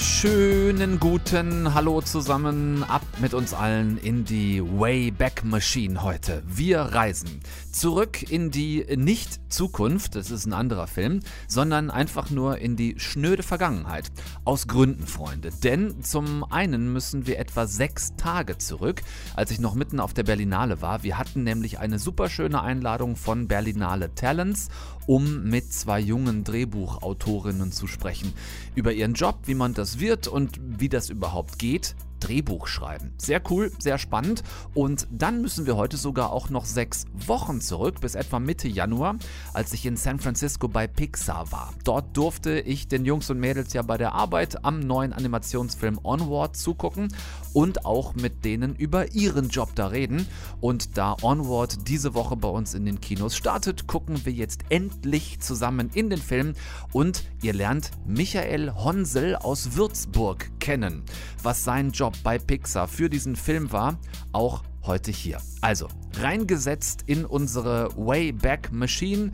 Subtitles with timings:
[0.00, 6.44] Schönen guten Hallo zusammen, ab mit uns allen in die Wayback Machine heute.
[6.46, 7.40] Wir reisen
[7.72, 11.18] zurück in die Nicht-Zukunft, das ist ein anderer Film,
[11.48, 14.12] sondern einfach nur in die schnöde Vergangenheit.
[14.44, 15.50] Aus Gründen, Freunde.
[15.64, 19.02] Denn zum einen müssen wir etwa sechs Tage zurück,
[19.34, 21.02] als ich noch mitten auf der Berlinale war.
[21.02, 24.68] Wir hatten nämlich eine super schöne Einladung von Berlinale Talents,
[25.06, 28.34] um mit zwei jungen Drehbuchautorinnen zu sprechen.
[28.78, 31.96] Über ihren Job, wie man das wird und wie das überhaupt geht.
[32.20, 33.12] Drehbuch schreiben.
[33.18, 34.44] Sehr cool, sehr spannend.
[34.72, 39.16] Und dann müssen wir heute sogar auch noch sechs Wochen zurück, bis etwa Mitte Januar,
[39.52, 41.74] als ich in San Francisco bei Pixar war.
[41.82, 46.56] Dort durfte ich den Jungs und Mädels ja bei der Arbeit am neuen Animationsfilm Onward
[46.56, 47.08] zugucken
[47.58, 50.28] und auch mit denen über ihren Job da reden.
[50.60, 55.40] Und da Onward diese Woche bei uns in den Kinos startet, gucken wir jetzt endlich
[55.40, 56.52] zusammen in den Film
[56.92, 61.02] und ihr lernt Michael Honsel aus Würzburg kennen,
[61.42, 63.98] was sein Job bei Pixar für diesen Film war,
[64.30, 65.38] auch heute hier.
[65.60, 65.88] Also,
[66.20, 69.32] reingesetzt in unsere Wayback Machine.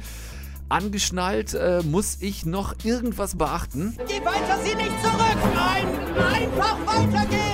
[0.71, 3.99] Angeschnallt, äh, muss ich noch irgendwas beachten?
[4.09, 5.37] Geh weiter, sieh nicht zurück!
[5.55, 5.87] Nein,
[6.17, 7.54] einfach weitergehen!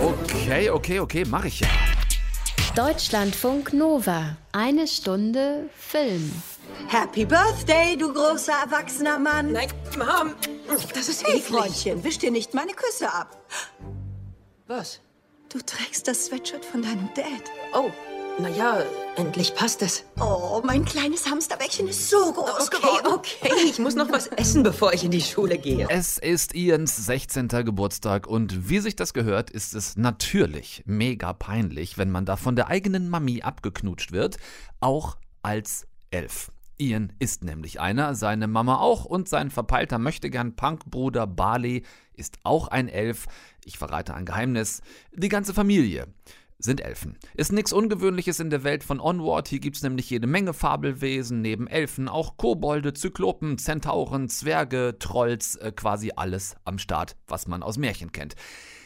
[0.00, 1.68] Okay, okay, okay, mach ich ja.
[2.76, 4.36] Deutschlandfunk Nova.
[4.52, 6.30] Eine Stunde Film.
[6.86, 9.52] Happy Birthday, du großer erwachsener Mann.
[9.52, 10.34] Nein, Mom,
[10.94, 11.46] das ist Hey, eklig.
[11.46, 13.36] Freundchen, wisch dir nicht meine Küsse ab.
[14.68, 15.00] Was?
[15.52, 17.42] Du trägst das Sweatshirt von deinem Dad.
[17.74, 17.90] Oh,
[18.40, 18.82] naja,
[19.16, 20.04] endlich passt es.
[20.20, 23.06] Oh, mein kleines Hamsterbäckchen ist so groß Okay, geworden.
[23.14, 25.86] okay, ich muss noch was essen, bevor ich in die Schule gehe.
[25.90, 27.48] Es ist Ians 16.
[27.48, 32.54] Geburtstag und wie sich das gehört, ist es natürlich mega peinlich, wenn man da von
[32.54, 34.36] der eigenen Mami abgeknutscht wird,
[34.80, 36.52] auch als Elf.
[36.80, 41.82] Ian ist nämlich einer, seine Mama auch und sein verpeilter Möchtegern Punkbruder Barley
[42.14, 43.26] ist auch ein Elf.
[43.64, 44.80] Ich verrate ein Geheimnis.
[45.12, 46.06] Die ganze Familie
[46.58, 47.16] sind Elfen.
[47.34, 49.48] Ist nichts Ungewöhnliches in der Welt von Onward.
[49.48, 55.72] Hier gibt's nämlich jede Menge Fabelwesen, neben Elfen auch Kobolde, Zyklopen, Zentauren, Zwerge, Trolls, äh,
[55.72, 58.34] quasi alles am Start, was man aus Märchen kennt.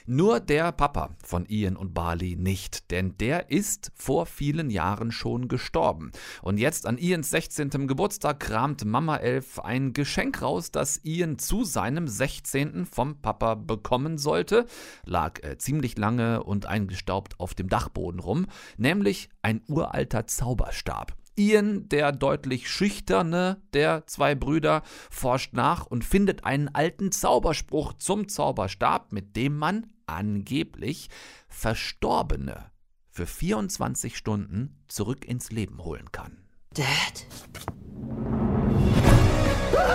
[0.07, 5.49] Nur der Papa von Ian und Barley nicht, denn der ist vor vielen Jahren schon
[5.49, 6.11] gestorben.
[6.43, 7.87] Und jetzt an Ians 16.
[7.87, 12.87] Geburtstag kramt Mama Elf ein Geschenk raus, das Ian zu seinem 16.
[12.87, 14.67] vom Papa bekommen sollte.
[15.05, 18.47] Lag äh, ziemlich lange und eingestaubt auf dem Dachboden rum,
[18.77, 21.17] nämlich ein uralter Zauberstab.
[21.35, 28.29] Ian, der deutlich schüchterne der zwei Brüder, forscht nach und findet einen alten Zauberspruch zum
[28.29, 31.09] Zauberstab, mit dem man angeblich
[31.49, 32.71] Verstorbene
[33.11, 36.39] für 24 Stunden zurück ins Leben holen kann.
[36.75, 37.27] Dad?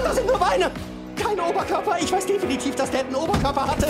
[0.04, 0.72] Das sind nur Beine!
[1.18, 1.98] Kein Oberkörper!
[2.00, 3.88] Ich weiß definitiv, dass Dad einen Oberkörper hatte!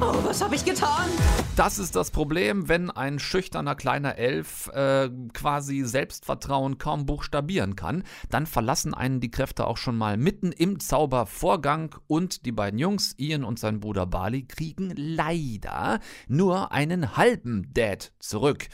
[0.00, 1.10] Oh, was habe ich getan?
[1.56, 8.04] Das ist das Problem, wenn ein schüchterner kleiner Elf äh, quasi Selbstvertrauen kaum buchstabieren kann,
[8.30, 13.14] dann verlassen einen die Kräfte auch schon mal mitten im Zaubervorgang und die beiden Jungs,
[13.18, 18.68] Ian und sein Bruder Bali, kriegen leider nur einen halben Dad zurück.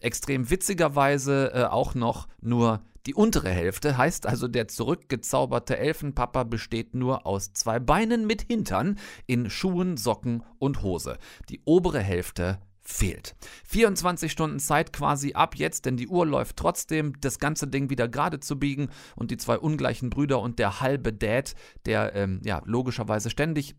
[0.00, 6.94] Extrem witzigerweise äh, auch noch nur die untere Hälfte, heißt also der zurückgezauberte Elfenpapa besteht
[6.94, 11.18] nur aus zwei Beinen mit Hintern in Schuhen, Socken und Hose.
[11.48, 13.36] Die obere Hälfte fehlt.
[13.64, 18.08] 24 Stunden Zeit quasi ab jetzt, denn die Uhr läuft trotzdem, das ganze Ding wieder
[18.08, 21.54] gerade zu biegen und die zwei ungleichen Brüder und der halbe Dad,
[21.86, 23.76] der ähm, ja logischerweise ständig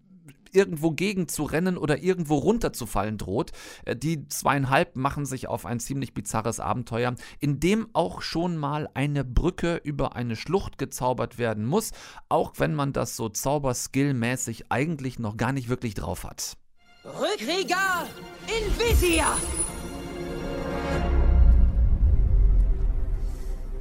[0.56, 3.52] irgendwo gegen zu rennen oder irgendwo runterzufallen droht.
[3.86, 8.90] Äh, Die zweieinhalb machen sich auf ein ziemlich bizarres Abenteuer, in dem auch schon mal
[8.94, 11.92] eine Brücke über eine Schlucht gezaubert werden muss,
[12.30, 16.58] auch wenn man das so zauberskillmäßig eigentlich noch gar nicht wirklich drauf hat.
[17.04, 18.08] Rückkrieger
[18.48, 19.36] Invisia!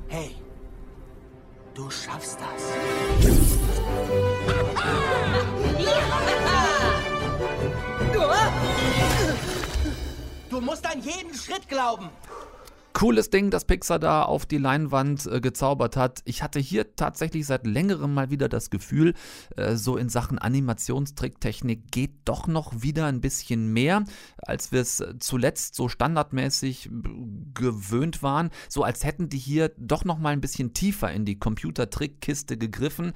[0.08, 0.34] Hey,
[1.74, 2.72] du schaffst das.
[11.00, 12.10] Jeden Schritt glauben.
[12.92, 16.22] Cooles Ding, das Pixar da auf die Leinwand äh, gezaubert hat.
[16.24, 19.14] Ich hatte hier tatsächlich seit längerem mal wieder das Gefühl,
[19.56, 24.04] äh, so in Sachen Animationstricktechnik geht doch noch wieder ein bisschen mehr,
[24.38, 26.90] als wir es zuletzt so standardmäßig äh,
[27.54, 28.50] gewöhnt waren.
[28.68, 33.12] So als hätten die hier doch noch mal ein bisschen tiefer in die Computertrickkiste gegriffen.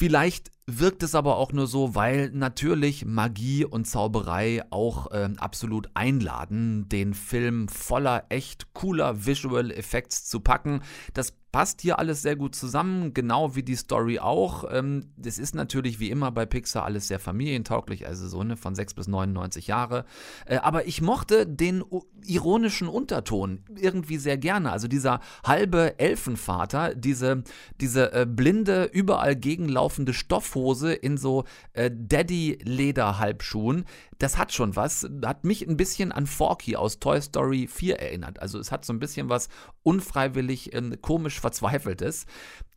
[0.00, 5.90] Vielleicht wirkt es aber auch nur so, weil natürlich Magie und Zauberei auch äh, absolut
[5.94, 10.82] einladen, den Film voller echt cooler Visual Effects zu packen.
[11.14, 14.62] Das passt hier alles sehr gut zusammen, genau wie die Story auch.
[14.70, 18.76] Ähm, das ist natürlich wie immer bei Pixar alles sehr familientauglich, also so eine von
[18.76, 20.04] 6 bis 99 Jahre.
[20.46, 21.82] Äh, aber ich mochte den
[22.24, 24.70] ironischen Unterton irgendwie sehr gerne.
[24.70, 27.42] Also dieser halbe Elfenvater, diese,
[27.80, 33.84] diese äh, blinde, überall gegenlaufende Stoffhose in so äh, Daddy-Leder-Halbschuhen,
[34.18, 35.08] das hat schon was.
[35.24, 38.40] Hat mich ein bisschen an Forky aus Toy Story 4 erinnert.
[38.40, 39.48] Also es hat so ein bisschen was
[39.82, 42.26] unfreiwillig äh, komisch Verzweifeltes.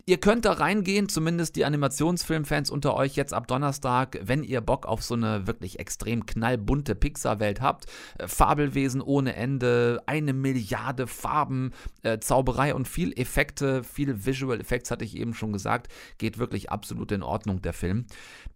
[0.04, 4.84] Ihr könnt da reingehen, zumindest die Animationsfilmfans unter euch jetzt ab Donnerstag, wenn ihr Bock
[4.84, 7.86] auf so eine wirklich extrem knallbunte Pixar-Welt habt.
[8.18, 11.70] Äh, Fabelwesen ohne Ende, eine Milliarde Farben,
[12.02, 15.86] äh, Zauberei und viel Effekte, viel Visual Effects hatte ich eben schon gesagt.
[16.18, 18.06] Geht wirklich absolut in Ordnung, der Film.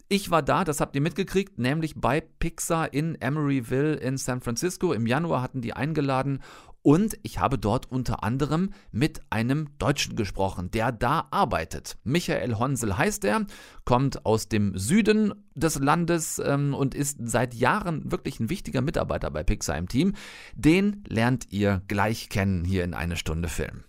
[0.09, 4.93] Ich war da, das habt ihr mitgekriegt, nämlich bei Pixar in Emeryville in San Francisco.
[4.93, 6.41] Im Januar hatten die eingeladen
[6.87, 11.99] und ich habe dort unter anderem mit einem Deutschen gesprochen, der da arbeitet.
[12.05, 13.45] Michael Honsel heißt er,
[13.85, 19.33] kommt aus dem Süden des Landes ähm, und ist seit Jahren wirklich ein wichtiger Mitarbeiter
[19.33, 20.13] bei Pixar im Team.
[20.55, 23.83] Den lernt ihr gleich kennen hier in eine Stunde Film.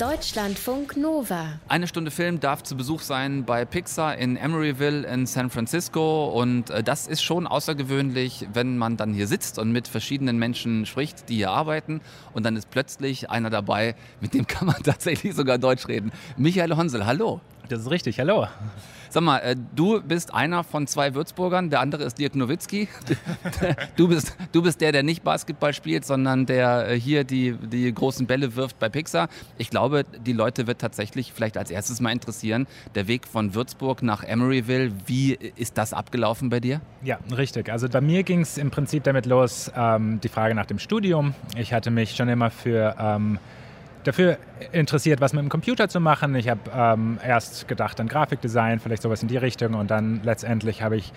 [0.00, 1.60] Deutschlandfunk Nova.
[1.68, 6.70] Eine Stunde Film darf zu Besuch sein bei Pixar in Emeryville in San Francisco und
[6.70, 11.28] äh, das ist schon außergewöhnlich, wenn man dann hier sitzt und mit verschiedenen Menschen spricht,
[11.28, 12.00] die hier arbeiten
[12.32, 16.12] und dann ist plötzlich einer dabei, mit dem kann man tatsächlich sogar Deutsch reden.
[16.38, 17.42] Michael Honsel, hallo.
[17.68, 18.46] Das ist richtig, hallo.
[19.10, 22.88] Sag mal, äh, du bist einer von zwei Würzburgern, der andere ist Dirk Nowitzki.
[23.96, 27.92] Du bist, du bist der, der nicht Basketball spielt, sondern der äh, hier die, die
[27.92, 29.28] großen Bälle wirft bei Pixar.
[29.58, 34.02] Ich glaube, die Leute wird tatsächlich vielleicht als erstes mal interessieren, der Weg von Würzburg
[34.02, 36.80] nach Emeryville, wie ist das abgelaufen bei dir?
[37.02, 37.70] Ja, richtig.
[37.70, 41.34] Also bei mir ging es im Prinzip damit los, ähm, die Frage nach dem Studium.
[41.56, 42.94] Ich hatte mich schon immer für...
[42.98, 43.38] Ähm,
[44.04, 44.38] dafür
[44.72, 46.34] interessiert, was mit dem Computer zu machen.
[46.34, 50.82] Ich habe ähm, erst gedacht an Grafikdesign, vielleicht sowas in die Richtung und dann letztendlich
[50.82, 51.12] habe ich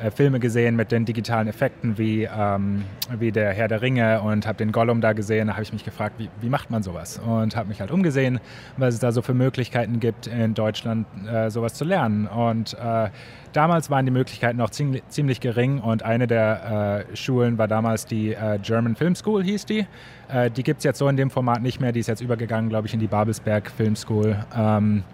[0.00, 2.84] äh, Filme gesehen mit den digitalen Effekten wie, ähm,
[3.18, 5.48] wie der Herr der Ringe und habe den Gollum da gesehen.
[5.48, 7.18] Da habe ich mich gefragt, wie, wie macht man sowas?
[7.18, 8.38] Und habe mich halt umgesehen,
[8.76, 12.28] was es da so für Möglichkeiten gibt, in Deutschland äh, sowas zu lernen.
[12.28, 13.08] Und äh,
[13.52, 18.06] damals waren die Möglichkeiten noch ziemlich, ziemlich gering und eine der äh, Schulen war damals
[18.06, 19.86] die äh, German Film School, hieß die.
[20.28, 21.92] Äh, die gibt es jetzt so in dem Format nicht mehr.
[21.92, 24.36] Die ist jetzt übergegangen, glaube ich, in die Babelsberg Film School.
[24.56, 25.04] Ähm,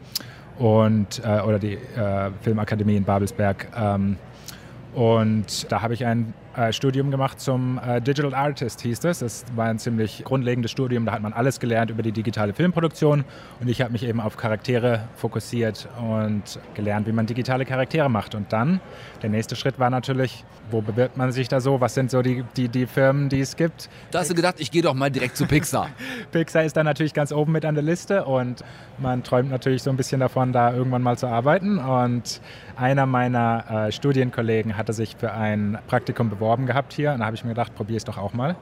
[0.57, 1.79] und, oder die
[2.43, 3.67] Filmakademie in Babelsberg.
[3.77, 4.17] Ähm,
[4.95, 9.19] und da habe ich ein äh, Studium gemacht zum äh, Digital Artist, hieß das.
[9.19, 13.25] Das war ein ziemlich grundlegendes Studium, da hat man alles gelernt über die digitale Filmproduktion
[13.61, 18.37] und ich habe mich eben auf Charaktere fokussiert und gelernt, wie man digitale Charaktere macht.
[18.37, 18.81] Und dann,
[19.23, 21.81] der nächste Schritt war natürlich, wo bewirbt man sich da so?
[21.81, 23.89] Was sind so die, die, die Firmen, die es gibt?
[24.13, 25.89] Da hast du gedacht, ich gehe doch mal direkt zu Pixar.
[26.31, 28.63] Pixar ist da natürlich ganz oben mit an der Liste und
[28.99, 31.79] man träumt natürlich so ein bisschen davon, da irgendwann mal zu arbeiten.
[31.79, 32.41] Und
[32.77, 37.27] einer meiner äh, Studienkollegen hatte sich für ein Praktikum beworben beworben gehabt hier und da
[37.27, 38.55] habe ich mir gedacht, probiere es doch auch mal.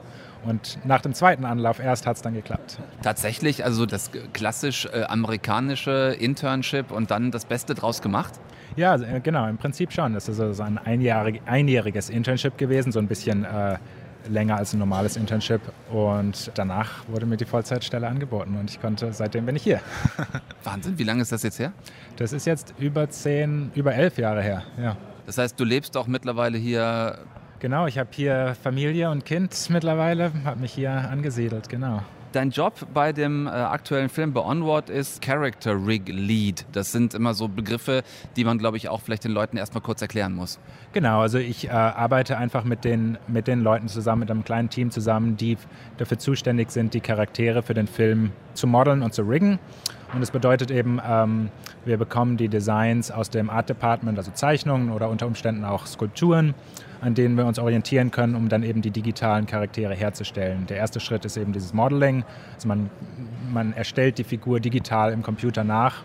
[0.44, 2.78] Und nach dem zweiten Anlauf erst hat es dann geklappt.
[3.02, 8.34] Tatsächlich, also das klassisch äh, amerikanische Internship und dann das Beste draus gemacht?
[8.76, 10.14] Ja, äh, genau, im Prinzip schon.
[10.14, 13.78] Das ist also ein einjährig, einjähriges Internship gewesen, so ein bisschen äh,
[14.28, 15.60] länger als ein normales Internship.
[15.90, 19.80] Und danach wurde mir die Vollzeitstelle angeboten und ich konnte, seitdem bin ich hier.
[20.64, 21.72] Wahnsinn, wie lange ist das jetzt her?
[22.16, 24.96] Das ist jetzt über zehn, über elf Jahre her, ja.
[25.26, 27.18] Das heißt, du lebst auch mittlerweile hier
[27.62, 32.02] Genau, ich habe hier Familie und Kind mittlerweile, habe mich hier angesiedelt, genau.
[32.32, 36.66] Dein Job bei dem äh, aktuellen Film bei Onward ist Character Rig Lead.
[36.72, 38.02] Das sind immer so Begriffe,
[38.34, 40.58] die man, glaube ich, auch vielleicht den Leuten erstmal kurz erklären muss.
[40.92, 44.68] Genau, also ich äh, arbeite einfach mit den, mit den Leuten zusammen, mit einem kleinen
[44.68, 45.56] Team zusammen, die
[45.98, 49.60] dafür zuständig sind, die Charaktere für den Film zu modeln und zu riggen.
[50.12, 51.48] Und das bedeutet eben, ähm,
[51.84, 56.54] wir bekommen die Designs aus dem Art Department, also Zeichnungen oder unter Umständen auch Skulpturen
[57.02, 60.66] an denen wir uns orientieren können, um dann eben die digitalen Charaktere herzustellen.
[60.68, 62.24] Der erste Schritt ist eben dieses Modeling.
[62.54, 62.90] Also man,
[63.52, 66.04] man erstellt die Figur digital im Computer nach.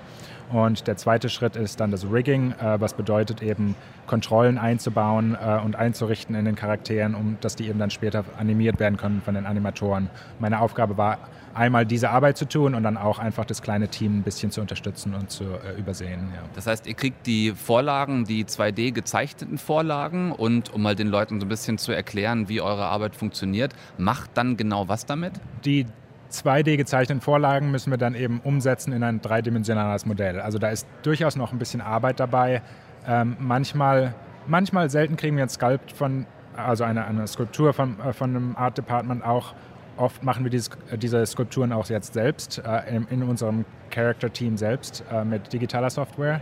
[0.51, 3.75] Und der zweite Schritt ist dann das Rigging, äh, was bedeutet eben
[4.05, 8.79] Kontrollen einzubauen äh, und einzurichten in den Charakteren, um dass die eben dann später animiert
[8.79, 10.09] werden können von den Animatoren.
[10.39, 11.17] Meine Aufgabe war
[11.53, 14.61] einmal diese Arbeit zu tun und dann auch einfach das kleine Team ein bisschen zu
[14.61, 16.31] unterstützen und zu äh, übersehen.
[16.33, 16.43] Ja.
[16.53, 21.39] Das heißt, ihr kriegt die Vorlagen, die 2D gezeichneten Vorlagen und um mal den Leuten
[21.39, 25.33] so ein bisschen zu erklären, wie eure Arbeit funktioniert, macht dann genau was damit?
[25.65, 25.85] Die
[26.31, 30.39] 2D gezeichneten Vorlagen müssen wir dann eben umsetzen in ein dreidimensionales Modell.
[30.39, 32.61] Also da ist durchaus noch ein bisschen Arbeit dabei.
[33.07, 34.13] Ähm, manchmal,
[34.45, 38.55] manchmal selten kriegen wir ein Sculpt von, also eine, eine Skulptur von, äh, von einem
[38.55, 39.53] Art Department auch.
[39.95, 45.03] Oft machen wir dieses, diese Skulpturen auch jetzt selbst äh, in, in, unserem Character-Team selbst
[45.11, 46.41] äh, mit digitaler Software.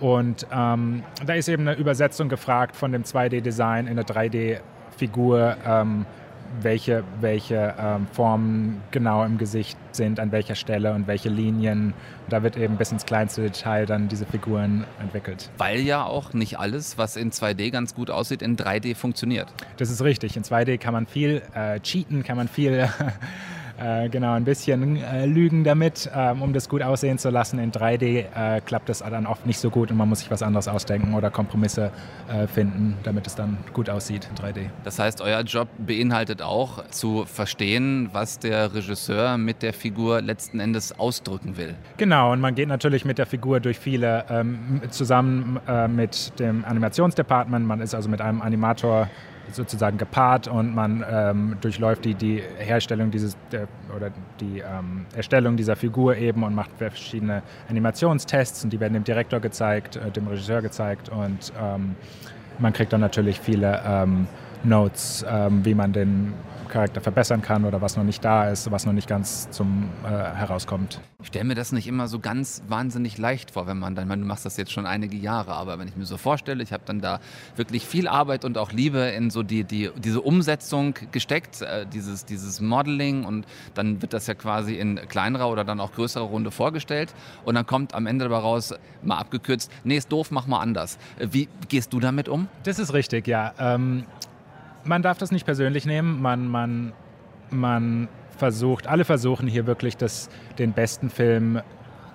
[0.00, 5.56] Und ähm, da ist eben eine Übersetzung gefragt von dem 2D-Design in eine 3D-Figur.
[5.66, 6.06] Ähm,
[6.62, 11.94] welche, welche ähm, Formen genau im Gesicht sind, an welcher Stelle und welche Linien.
[12.28, 15.50] Da wird eben bis ins kleinste Detail dann diese Figuren entwickelt.
[15.58, 19.48] Weil ja auch nicht alles, was in 2D ganz gut aussieht, in 3D funktioniert.
[19.76, 20.36] Das ist richtig.
[20.36, 22.88] In 2D kann man viel äh, cheaten, kann man viel
[23.78, 27.58] äh, genau ein bisschen äh, lügen damit, ähm, um das gut aussehen zu lassen.
[27.58, 30.42] In 3D äh, klappt das dann oft nicht so gut und man muss sich was
[30.42, 31.90] anderes ausdenken oder Kompromisse
[32.28, 34.66] äh, finden, damit es dann gut aussieht in 3D.
[34.84, 40.60] Das heißt, euer Job beinhaltet auch zu verstehen, was der Regisseur mit der Figur letzten
[40.60, 41.74] Endes ausdrücken will.
[41.96, 46.64] Genau, und man geht natürlich mit der Figur durch viele ähm, zusammen äh, mit dem
[46.64, 47.66] Animationsdepartment.
[47.66, 49.08] Man ist also mit einem Animator
[49.52, 55.56] sozusagen gepaart und man ähm, durchläuft die, die Herstellung dieses der, oder die ähm, Erstellung
[55.56, 60.26] dieser Figur eben und macht verschiedene Animationstests und die werden dem Direktor gezeigt, äh, dem
[60.26, 61.96] Regisseur gezeigt und ähm,
[62.58, 64.26] man kriegt dann natürlich viele ähm,
[64.64, 66.34] Notes, ähm, wie man den
[66.68, 70.08] Charakter verbessern kann oder was noch nicht da ist, was noch nicht ganz zum äh,
[70.08, 71.00] herauskommt.
[71.20, 74.20] Ich stelle mir das nicht immer so ganz wahnsinnig leicht vor, wenn man dann, man,
[74.20, 76.82] du machst das jetzt schon einige Jahre, aber wenn ich mir so vorstelle, ich habe
[76.86, 77.20] dann da
[77.56, 82.24] wirklich viel Arbeit und auch Liebe in so die, die, diese Umsetzung gesteckt, äh, dieses,
[82.24, 86.50] dieses Modeling und dann wird das ja quasi in kleinerer oder dann auch größerer Runde
[86.50, 90.60] vorgestellt und dann kommt am Ende dabei raus, mal abgekürzt, nee, ist doof, mach mal
[90.60, 90.98] anders.
[91.18, 92.48] Wie gehst du damit um?
[92.64, 93.54] Das ist richtig, ja.
[93.58, 94.04] Ähm,
[94.88, 96.20] man darf das nicht persönlich nehmen.
[96.20, 96.92] Man, man,
[97.50, 101.60] man versucht, alle versuchen hier wirklich das, den besten Film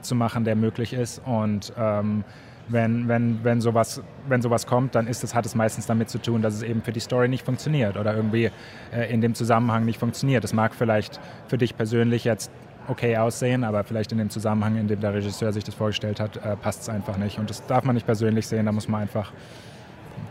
[0.01, 1.21] zu machen, der möglich ist.
[1.25, 2.23] Und ähm,
[2.67, 6.17] wenn, wenn, wenn, sowas, wenn sowas kommt, dann ist das, hat es meistens damit zu
[6.17, 8.49] tun, dass es eben für die Story nicht funktioniert oder irgendwie
[8.93, 10.43] äh, in dem Zusammenhang nicht funktioniert.
[10.43, 12.51] Das mag vielleicht für dich persönlich jetzt
[12.87, 16.37] okay aussehen, aber vielleicht in dem Zusammenhang, in dem der Regisseur sich das vorgestellt hat,
[16.37, 17.37] äh, passt es einfach nicht.
[17.37, 19.31] Und das darf man nicht persönlich sehen, da muss man einfach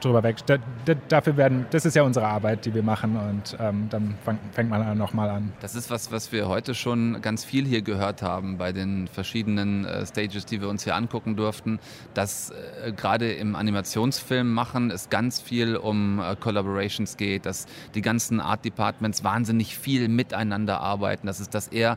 [0.04, 0.37] drüber weg.
[0.47, 4.14] Da, da, dafür werden, das ist ja unsere Arbeit, die wir machen und ähm, dann
[4.25, 5.52] fang, fängt man nochmal an.
[5.61, 9.85] Das ist was, was wir heute schon ganz viel hier gehört haben bei den verschiedenen
[9.85, 11.78] äh, Stages, die wir uns hier angucken durften,
[12.14, 18.02] dass äh, gerade im Animationsfilm machen es ganz viel um äh, Collaborations geht, dass die
[18.02, 21.97] ganzen Art Departments wahnsinnig viel miteinander arbeiten, dass es das eher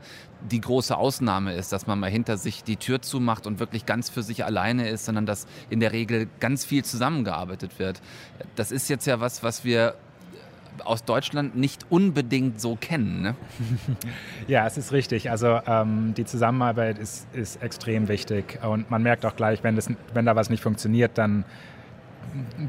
[0.51, 4.09] die große Ausnahme ist, dass man mal hinter sich die Tür zumacht und wirklich ganz
[4.09, 8.01] für sich alleine ist, sondern dass in der Regel ganz viel zusammengearbeitet wird.
[8.55, 9.95] Das ist jetzt ja was, was wir
[10.83, 13.21] aus Deutschland nicht unbedingt so kennen.
[13.21, 13.35] Ne?
[14.47, 15.31] Ja, es ist richtig.
[15.31, 19.89] Also ähm, die Zusammenarbeit ist, ist extrem wichtig und man merkt auch gleich, wenn, das,
[20.13, 21.45] wenn da was nicht funktioniert, dann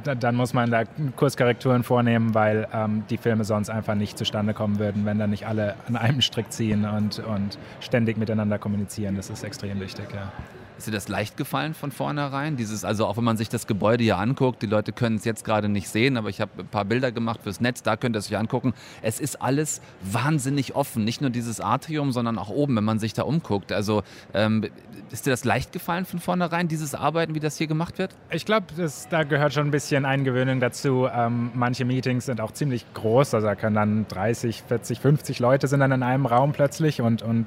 [0.05, 0.85] dann muss man da
[1.17, 5.47] Kurskorrekturen vornehmen, weil ähm, die Filme sonst einfach nicht zustande kommen würden, wenn da nicht
[5.47, 9.17] alle an einem Strick ziehen und, und ständig miteinander kommunizieren.
[9.17, 10.33] Das ist extrem wichtig, ja.
[10.78, 12.56] Ist dir das leicht gefallen von vornherein?
[12.56, 15.45] Dieses, also auch wenn man sich das Gebäude hier anguckt, die Leute können es jetzt
[15.45, 18.18] gerade nicht sehen, aber ich habe ein paar Bilder gemacht fürs Netz, da könnt ihr
[18.18, 18.75] es euch angucken.
[19.00, 21.04] Es ist alles wahnsinnig offen.
[21.04, 23.73] Nicht nur dieses Atrium, sondern auch oben, wenn man sich da umguckt.
[23.73, 24.02] Also
[24.35, 24.66] ähm,
[25.11, 28.14] ist dir das leicht gefallen von vornherein, dieses Arbeiten, wie das hier gemacht wird?
[28.30, 28.66] Ich glaube,
[29.11, 31.09] da gehört schon ein bisschen Eingewöhnung dazu.
[31.11, 35.68] Ähm, manche Meetings sind auch ziemlich groß, also da können dann 30, 40, 50 Leute
[35.68, 37.47] sind dann in einem Raum plötzlich und, und,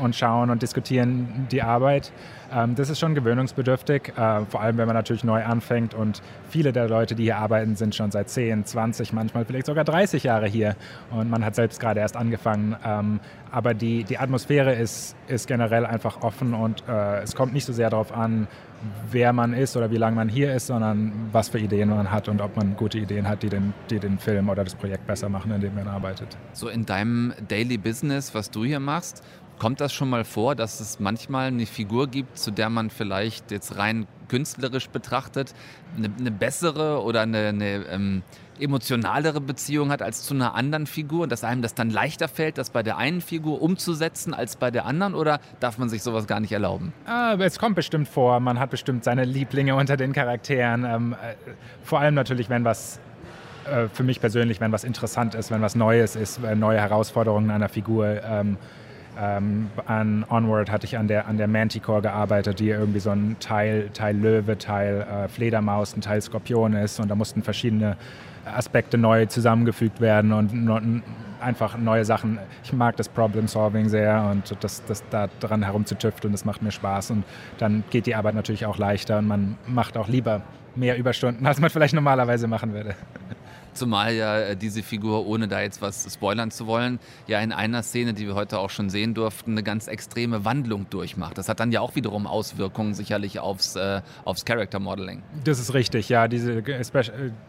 [0.00, 2.12] und schauen und diskutieren die Arbeit.
[2.52, 6.72] Ähm, das ist schon gewöhnungsbedürftig, äh, vor allem wenn man natürlich neu anfängt und viele
[6.72, 10.46] der Leute, die hier arbeiten, sind schon seit 10, 20, manchmal vielleicht sogar 30 Jahre
[10.46, 10.76] hier
[11.10, 12.76] und man hat selbst gerade erst angefangen.
[12.84, 13.20] Ähm,
[13.50, 17.72] aber die, die Atmosphäre ist, ist generell einfach offen und äh, es kommt nicht so
[17.72, 18.48] sehr darauf an,
[19.10, 22.28] wer man ist oder wie lange man hier ist, sondern was für Ideen man hat
[22.28, 25.28] und ob man gute Ideen hat, die den, die den Film oder das Projekt besser
[25.28, 26.36] machen, in dem man arbeitet.
[26.52, 29.22] So in deinem Daily Business, was du hier machst,
[29.64, 33.50] Kommt das schon mal vor, dass es manchmal eine Figur gibt, zu der man vielleicht
[33.50, 35.54] jetzt rein künstlerisch betrachtet
[35.96, 38.22] eine, eine bessere oder eine, eine ähm,
[38.60, 42.58] emotionalere Beziehung hat als zu einer anderen Figur und dass einem das dann leichter fällt,
[42.58, 46.26] das bei der einen Figur umzusetzen als bei der anderen oder darf man sich sowas
[46.26, 46.92] gar nicht erlauben?
[47.06, 48.40] Ah, es kommt bestimmt vor.
[48.40, 50.84] Man hat bestimmt seine Lieblinge unter den Charakteren.
[50.84, 51.36] Ähm, äh,
[51.82, 53.00] vor allem natürlich, wenn was
[53.64, 57.50] äh, für mich persönlich, wenn was interessant ist, wenn was Neues ist, äh, neue Herausforderungen
[57.50, 58.22] einer Figur.
[58.22, 58.58] Ähm,
[59.20, 63.36] ähm, an Onward hatte ich an der, an der Manticore gearbeitet, die irgendwie so ein
[63.40, 67.00] Teil, Teil Löwe, Teil äh, Fledermaus, ein Teil Skorpion ist.
[67.00, 67.96] Und da mussten verschiedene
[68.44, 71.02] Aspekte neu zusammengefügt werden und
[71.40, 72.38] einfach neue Sachen.
[72.62, 77.10] Ich mag das Problem-Solving sehr und das, das da dran herumzutüfteln, das macht mir Spaß
[77.10, 77.24] und
[77.58, 80.42] dann geht die Arbeit natürlich auch leichter und man macht auch lieber
[80.74, 82.94] mehr Überstunden, als man vielleicht normalerweise machen würde.
[83.74, 87.82] Zumal ja äh, diese Figur, ohne da jetzt was spoilern zu wollen, ja in einer
[87.82, 91.36] Szene, die wir heute auch schon sehen durften, eine ganz extreme Wandlung durchmacht.
[91.38, 95.22] Das hat dann ja auch wiederum Auswirkungen sicherlich aufs, äh, aufs Character Modeling.
[95.44, 96.28] Das ist richtig, ja.
[96.28, 96.62] Diese,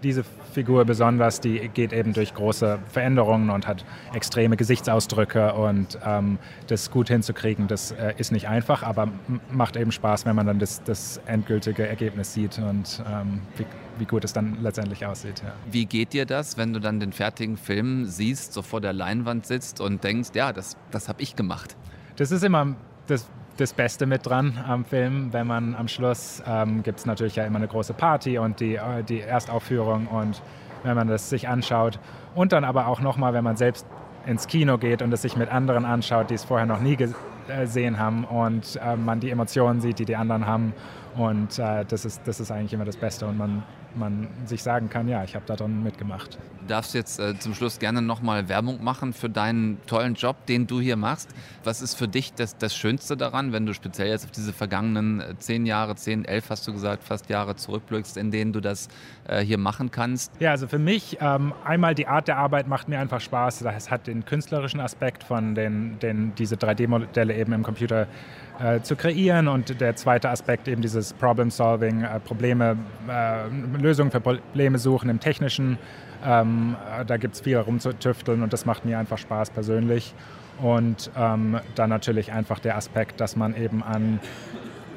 [0.03, 6.39] diese Figur besonders, die geht eben durch große Veränderungen und hat extreme Gesichtsausdrücke und ähm,
[6.67, 9.09] das gut hinzukriegen, das äh, ist nicht einfach, aber
[9.51, 13.41] macht eben Spaß, wenn man dann das, das endgültige Ergebnis sieht und ähm,
[13.97, 15.41] wie, gut es dann letztendlich aussieht.
[15.43, 15.53] Ja.
[15.69, 19.45] Wie geht dir das, wenn du dann den fertigen Film siehst, so vor der Leinwand
[19.45, 21.75] sitzt und denkst, ja, das, das habe ich gemacht?
[22.15, 22.75] Das ist immer
[23.07, 27.35] das, das Beste mit dran am Film, wenn man am Schluss ähm, gibt es natürlich
[27.35, 30.41] ja immer eine große Party und die, äh, die Erstaufführung und
[30.83, 31.99] wenn man das sich anschaut
[32.35, 33.85] und dann aber auch nochmal, wenn man selbst
[34.25, 36.97] ins Kino geht und es sich mit anderen anschaut, die es vorher noch nie
[37.47, 40.73] gesehen haben und äh, man die Emotionen sieht, die die anderen haben
[41.15, 43.63] und äh, das, ist, das ist eigentlich immer das Beste und man
[43.97, 46.37] man sich sagen kann, ja, ich habe da drin mitgemacht.
[46.61, 50.65] Du darfst jetzt äh, zum Schluss gerne nochmal Werbung machen für deinen tollen Job, den
[50.65, 51.29] du hier machst.
[51.63, 55.19] Was ist für dich das, das Schönste daran, wenn du speziell jetzt auf diese vergangenen
[55.19, 58.87] äh, zehn Jahre, zehn, elf hast du gesagt, fast Jahre zurückblickst, in denen du das
[59.27, 60.31] äh, hier machen kannst?
[60.39, 63.61] Ja, also für mich ähm, einmal die Art der Arbeit macht mir einfach Spaß.
[63.61, 68.07] Es hat den künstlerischen Aspekt von den, den diese 3D-Modelle eben im Computer
[68.59, 73.47] äh, zu kreieren und der zweite Aspekt eben dieses Problem-Solving, äh, Probleme, äh,
[73.81, 75.77] Lösungen für Probleme suchen im Technischen.
[76.25, 80.15] Ähm, da gibt es viel herumzutüfteln und das macht mir einfach Spaß persönlich.
[80.61, 84.19] Und ähm, dann natürlich einfach der Aspekt, dass man eben an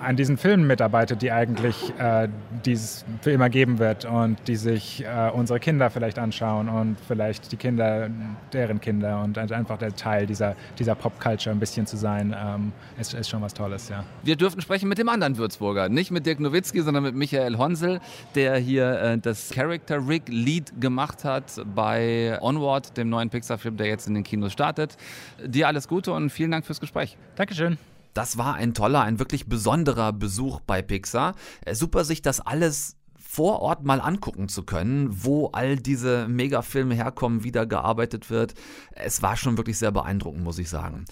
[0.00, 2.28] an diesen Filmen mitarbeitet, die eigentlich äh,
[2.64, 7.52] dieses für immer geben wird und die sich äh, unsere Kinder vielleicht anschauen und vielleicht
[7.52, 8.10] die Kinder
[8.52, 13.14] deren Kinder und einfach der Teil dieser, dieser Pop-Culture ein bisschen zu sein, ähm, ist,
[13.14, 14.04] ist schon was Tolles, ja.
[14.22, 18.00] Wir dürfen sprechen mit dem anderen Würzburger, nicht mit Dirk Nowitzki, sondern mit Michael Honsel,
[18.34, 23.86] der hier äh, das Character Rig Lead gemacht hat bei Onward, dem neuen Pixar-Film, der
[23.86, 24.96] jetzt in den Kinos startet.
[25.44, 27.16] Dir alles Gute und vielen Dank fürs Gespräch.
[27.36, 27.78] Dankeschön.
[28.14, 31.34] Das war ein toller, ein wirklich besonderer Besuch bei Pixar.
[31.64, 32.96] Äh, super, sich das alles
[33.30, 38.54] vor Ort mal angucken zu können, wo all diese Megafilme herkommen, wie da gearbeitet wird.
[38.92, 41.04] Es war schon wirklich sehr beeindruckend, muss ich sagen.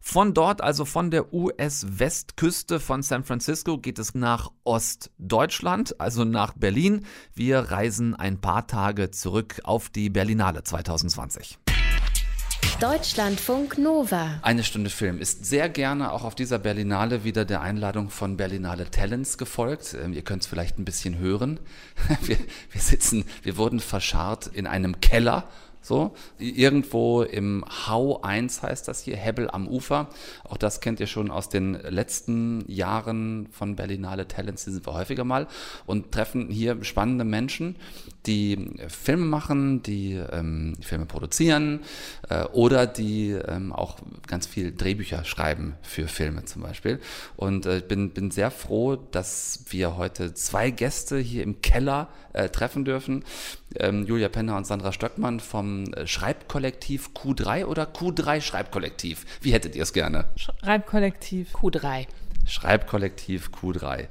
[0.00, 6.52] Von dort, also von der US-Westküste von San Francisco, geht es nach Ostdeutschland, also nach
[6.52, 7.06] Berlin.
[7.34, 11.58] Wir reisen ein paar Tage zurück auf die Berlinale 2020.
[12.80, 14.38] Deutschlandfunk Nova.
[14.42, 18.90] Eine Stunde Film ist sehr gerne auch auf dieser Berlinale wieder der Einladung von Berlinale
[18.90, 19.96] Talents gefolgt.
[20.02, 21.60] Ähm, ihr könnt es vielleicht ein bisschen hören.
[22.22, 22.38] Wir,
[22.70, 25.48] wir sitzen, wir wurden verscharrt in einem Keller
[25.84, 30.08] so, irgendwo im Hau 1 heißt das hier, Hebbel am Ufer.
[30.44, 34.94] Auch das kennt ihr schon aus den letzten Jahren von Berlinale Talents, die sind wir
[34.94, 35.46] häufiger mal
[35.84, 37.76] und treffen hier spannende Menschen,
[38.26, 41.80] die Filme machen, die ähm, Filme produzieren
[42.28, 47.00] äh, oder die ähm, auch ganz viel Drehbücher schreiben für Filme zum Beispiel.
[47.36, 52.08] Und äh, ich bin, bin sehr froh, dass wir heute zwei Gäste hier im Keller
[52.32, 53.24] äh, treffen dürfen.
[53.76, 59.24] Ähm, Julia Penner und Sandra Stöckmann vom äh, Schreibkollektiv Q3 oder Q3 Schreibkollektiv?
[59.40, 60.26] Wie hättet ihr es gerne?
[60.36, 62.06] Schreibkollektiv Q3.
[62.46, 64.08] Schreibkollektiv Q3.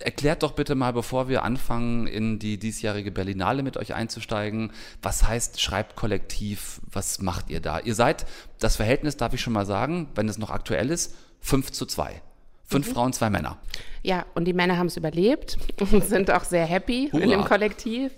[0.00, 5.26] Erklärt doch bitte mal, bevor wir anfangen, in die diesjährige Berlinale mit euch einzusteigen, was
[5.26, 6.80] heißt Schreibkollektiv?
[6.90, 7.80] Was macht ihr da?
[7.80, 8.26] Ihr seid,
[8.58, 12.22] das Verhältnis darf ich schon mal sagen, wenn es noch aktuell ist, 5 zu 2.
[12.70, 12.92] Fünf mhm.
[12.92, 13.56] Frauen, zwei Männer.
[14.02, 17.24] Ja, und die Männer haben es überlebt und sind auch sehr happy Hurra.
[17.24, 18.12] in dem Kollektiv.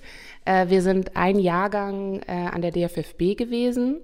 [0.44, 4.00] Äh, wir sind ein Jahrgang äh, an der DFFB gewesen.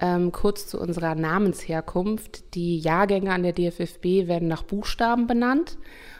[0.00, 2.54] Ähm, kurz zu unserer Namensherkunft.
[2.54, 5.78] Die Jahrgänge an der DFFB werden nach Buchstaben benannt.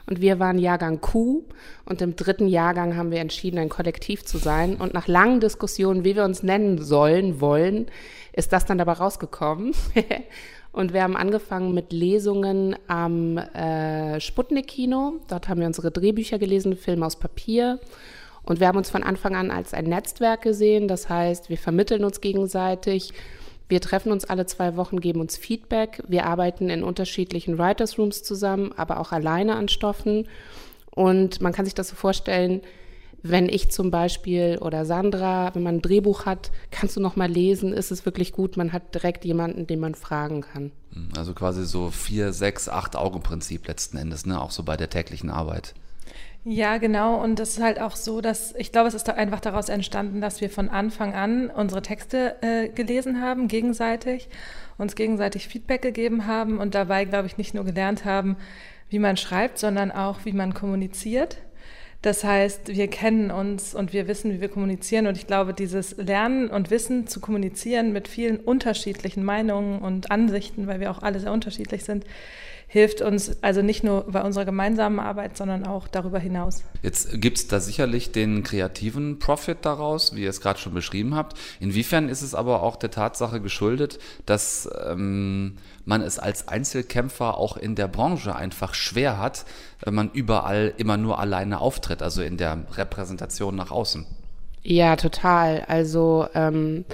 [0.09, 1.45] Und wir waren Jahrgang Q.
[1.85, 4.77] Und im dritten Jahrgang haben wir entschieden, ein Kollektiv zu sein.
[4.77, 7.87] Und nach langen Diskussionen, wie wir uns nennen sollen, wollen,
[8.33, 9.75] ist das dann dabei rausgekommen.
[10.73, 15.15] Und wir haben angefangen mit Lesungen am äh, Sputnik-Kino.
[15.29, 17.79] Dort haben wir unsere Drehbücher gelesen, Filme aus Papier.
[18.45, 20.89] Und wir haben uns von Anfang an als ein Netzwerk gesehen.
[20.89, 23.13] Das heißt, wir vermitteln uns gegenseitig.
[23.69, 26.03] Wir treffen uns alle zwei Wochen, geben uns Feedback.
[26.09, 30.27] Wir arbeiten in unterschiedlichen Writers Rooms zusammen, aber auch alleine an Stoffen.
[30.91, 32.63] Und man kann sich das so vorstellen,
[33.23, 37.31] wenn ich zum Beispiel oder Sandra, wenn man ein Drehbuch hat, kannst du noch mal
[37.31, 40.71] lesen, ist es wirklich gut, man hat direkt jemanden, den man fragen kann.
[41.17, 44.41] Also quasi so vier, sechs, acht Augen Prinzip letzten Endes, ne?
[44.41, 45.75] auch so bei der täglichen Arbeit.
[46.51, 47.23] Ja, genau.
[47.23, 50.41] Und es ist halt auch so, dass ich glaube, es ist einfach daraus entstanden, dass
[50.41, 54.31] wir von Anfang an unsere Texte äh, gelesen haben, gegenseitig,
[54.79, 58.39] uns gegenseitig Feedback gegeben haben und dabei, glaube ich, nicht nur gelernt haben,
[58.89, 61.37] wie man schreibt, sondern auch, wie man kommuniziert.
[62.01, 65.07] Das heißt, wir kennen uns und wir wissen, wie wir kommunizieren.
[65.07, 70.67] Und ich glaube, dieses Lernen und Wissen zu kommunizieren mit vielen unterschiedlichen Meinungen und Ansichten,
[70.67, 72.07] weil wir auch alle sehr unterschiedlich sind,
[72.69, 76.63] hilft uns also nicht nur bei unserer gemeinsamen Arbeit, sondern auch darüber hinaus.
[76.83, 81.15] Jetzt gibt es da sicherlich den kreativen Profit daraus, wie ihr es gerade schon beschrieben
[81.15, 81.37] habt.
[81.61, 87.57] Inwiefern ist es aber auch der Tatsache geschuldet, dass ähm, man es als Einzelkämpfer auch
[87.57, 89.47] in der Branche einfach schwer hat,
[89.83, 94.05] wenn man überall immer nur alleine auftritt, also in der Repräsentation nach außen?
[94.63, 95.65] Ja, total.
[95.67, 96.85] Also ähm,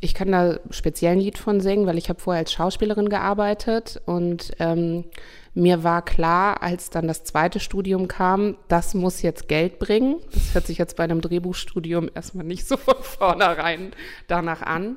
[0.00, 4.00] ich kann da speziell ein Lied von singen, weil ich habe vorher als Schauspielerin gearbeitet
[4.06, 5.04] und ähm,
[5.52, 10.16] mir war klar, als dann das zweite Studium kam, das muss jetzt Geld bringen.
[10.32, 13.92] Das hört sich jetzt bei einem Drehbuchstudium erstmal nicht so von vornherein
[14.28, 14.96] danach an.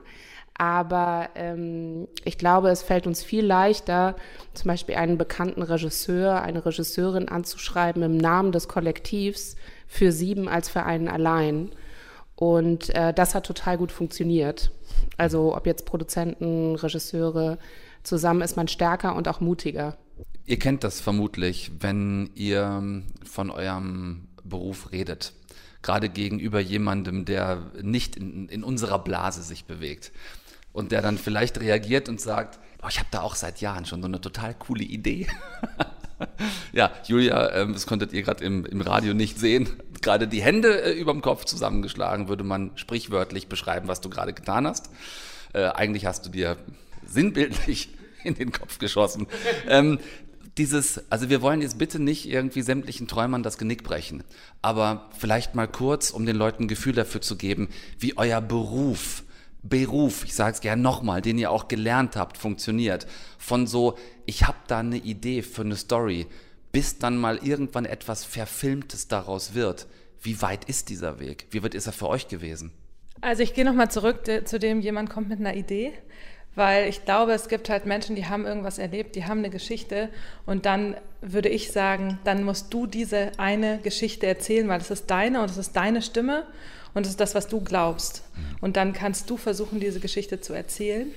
[0.56, 4.16] Aber ähm, ich glaube, es fällt uns viel leichter,
[4.54, 9.56] zum Beispiel einen bekannten Regisseur, eine Regisseurin anzuschreiben im Namen des Kollektivs
[9.88, 11.72] für sieben als für einen allein.
[12.36, 14.72] Und äh, das hat total gut funktioniert.
[15.18, 17.58] Also ob jetzt Produzenten, Regisseure,
[18.04, 19.98] zusammen ist man stärker und auch mutiger.
[20.46, 25.34] Ihr kennt das vermutlich, wenn ihr von eurem Beruf redet.
[25.82, 30.12] Gerade gegenüber jemandem, der nicht in, in unserer Blase sich bewegt.
[30.72, 34.02] Und der dann vielleicht reagiert und sagt, oh, ich habe da auch seit Jahren schon
[34.02, 35.28] so eine total coole Idee.
[36.74, 39.70] ja, Julia, ähm, das konntet ihr gerade im, im Radio nicht sehen,
[40.04, 44.68] gerade die Hände äh, überm Kopf zusammengeschlagen, würde man sprichwörtlich beschreiben, was du gerade getan
[44.68, 44.90] hast.
[45.54, 46.58] Äh, eigentlich hast du dir
[47.06, 47.90] sinnbildlich
[48.24, 49.28] in den Kopf geschossen.
[49.68, 50.00] ähm,
[50.58, 54.24] dieses, also wir wollen jetzt bitte nicht irgendwie sämtlichen Träumern das Genick brechen,
[54.62, 59.24] aber vielleicht mal kurz, um den Leuten ein Gefühl dafür zu geben, wie euer Beruf
[59.64, 63.08] Beruf, ich sage es gerne nochmal, den ihr auch gelernt habt, funktioniert.
[63.38, 66.28] Von so, ich habe da eine Idee für eine Story,
[66.74, 69.88] bis dann mal irgendwann etwas Verfilmtes daraus wird.
[70.22, 71.48] Wie weit ist dieser Weg?
[71.52, 72.72] Wie weit ist er für euch gewesen?
[73.22, 75.94] Also ich gehe nochmal zurück zu dem, jemand kommt mit einer Idee,
[76.56, 80.10] weil ich glaube, es gibt halt Menschen, die haben irgendwas erlebt, die haben eine Geschichte
[80.46, 85.10] und dann würde ich sagen, dann musst du diese eine Geschichte erzählen, weil es ist
[85.10, 86.46] deine und es ist deine Stimme
[86.94, 88.24] und es ist das, was du glaubst.
[88.62, 91.14] Und dann kannst du versuchen, diese Geschichte zu erzählen.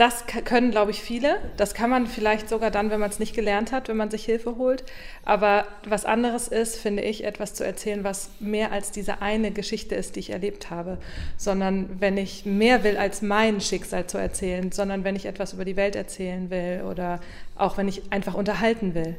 [0.00, 1.36] Das können, glaube ich, viele.
[1.58, 4.24] Das kann man vielleicht sogar dann, wenn man es nicht gelernt hat, wenn man sich
[4.24, 4.82] Hilfe holt.
[5.26, 9.94] Aber was anderes ist, finde ich, etwas zu erzählen, was mehr als diese eine Geschichte
[9.94, 10.96] ist, die ich erlebt habe.
[11.36, 15.66] Sondern wenn ich mehr will, als mein Schicksal zu erzählen, sondern wenn ich etwas über
[15.66, 17.20] die Welt erzählen will oder
[17.54, 19.18] auch wenn ich einfach unterhalten will.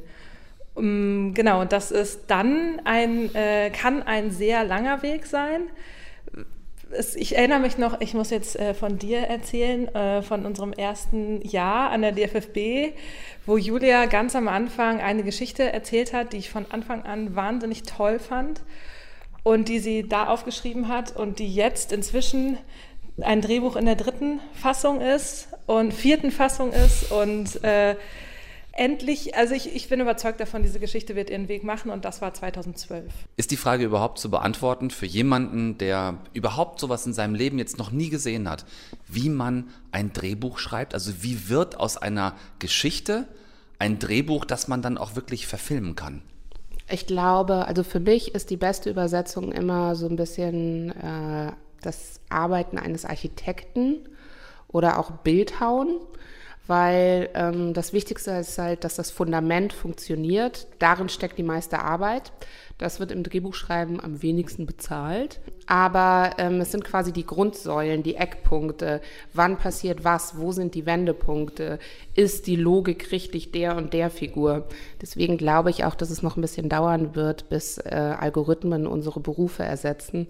[0.73, 5.61] Um, genau, das ist dann ein, äh, kann ein sehr langer Weg sein.
[7.15, 11.41] Ich erinnere mich noch, ich muss jetzt äh, von dir erzählen, äh, von unserem ersten
[11.41, 12.93] Jahr an der DFFB,
[13.45, 17.83] wo Julia ganz am Anfang eine Geschichte erzählt hat, die ich von Anfang an wahnsinnig
[17.83, 18.61] toll fand
[19.43, 22.57] und die sie da aufgeschrieben hat und die jetzt inzwischen
[23.21, 27.95] ein Drehbuch in der dritten Fassung ist und vierten Fassung ist und äh,
[28.73, 32.21] endlich, also ich, ich bin überzeugt davon, diese Geschichte wird ihren Weg machen und das
[32.21, 33.11] war 2012.
[33.37, 37.77] Ist die Frage überhaupt zu beantworten für jemanden, der überhaupt sowas in seinem Leben jetzt
[37.77, 38.65] noch nie gesehen hat,
[39.07, 40.93] wie man ein Drehbuch schreibt?
[40.93, 43.27] Also wie wird aus einer Geschichte
[43.79, 46.21] ein Drehbuch, das man dann auch wirklich verfilmen kann?
[46.89, 52.19] Ich glaube, also für mich ist die beste Übersetzung immer so ein bisschen äh, das
[52.29, 53.99] Arbeiten eines Architekten
[54.67, 55.99] oder auch Bildhauen
[56.67, 60.67] weil ähm, das Wichtigste ist halt, dass das Fundament funktioniert.
[60.79, 62.31] Darin steckt die meiste Arbeit.
[62.77, 65.39] Das wird im Drehbuchschreiben am wenigsten bezahlt.
[65.67, 69.01] Aber ähm, es sind quasi die Grundsäulen, die Eckpunkte.
[69.33, 70.37] Wann passiert was?
[70.37, 71.77] Wo sind die Wendepunkte?
[72.15, 74.67] Ist die Logik richtig der und der Figur?
[75.01, 79.19] Deswegen glaube ich auch, dass es noch ein bisschen dauern wird, bis äh, Algorithmen unsere
[79.19, 80.27] Berufe ersetzen,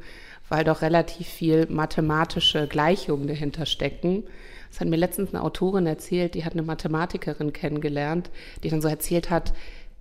[0.49, 4.23] weil doch relativ viel mathematische Gleichungen dahinter stecken.
[4.71, 8.31] Das hat mir letztens eine Autorin erzählt, die hat eine Mathematikerin kennengelernt,
[8.63, 9.53] die dann so erzählt hat,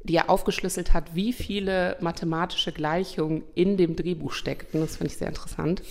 [0.05, 4.81] die ja aufgeschlüsselt hat, wie viele mathematische Gleichungen in dem Drehbuch steckten.
[4.81, 5.83] Das finde ich sehr interessant.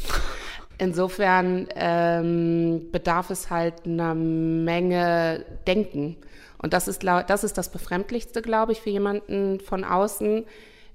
[0.78, 6.16] Insofern ähm, bedarf es halt einer Menge Denken.
[6.58, 10.46] Und das ist, das ist das Befremdlichste, glaube ich, für jemanden von außen.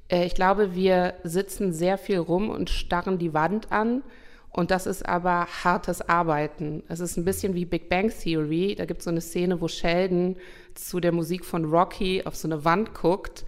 [0.09, 4.03] Äh, ich glaube, wir sitzen sehr viel rum und starren die Wand an
[4.55, 6.85] und das ist aber hartes Arbeiten.
[6.89, 8.77] Es ist ein bisschen wie Big Bang Theory.
[8.77, 10.37] Da gibt es so eine Szene, wo Sheldon
[10.75, 13.45] zu der Musik von Rocky auf so eine Wand guckt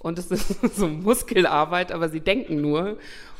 [0.00, 2.98] und es ist so Muskelarbeit, aber sie denken nur.